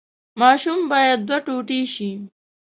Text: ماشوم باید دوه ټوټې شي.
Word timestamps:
ماشوم 0.39 0.79
باید 0.91 1.19
دوه 1.27 1.39
ټوټې 1.45 1.81
شي. 1.93 2.11